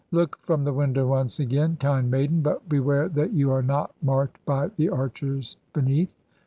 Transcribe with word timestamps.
Look 0.09 0.39
from 0.41 0.63
the 0.63 0.73
window 0.73 1.05
once 1.05 1.39
again, 1.39 1.77
kind 1.79 2.09
maiden, 2.09 2.41
but 2.41 2.67
beware 2.67 3.07
that 3.09 3.33
you 3.33 3.51
are 3.51 3.61
not 3.61 3.93
marked 4.01 4.43
by 4.47 4.69
the 4.75 4.89
archers 4.89 5.57
beneath. 5.73 6.15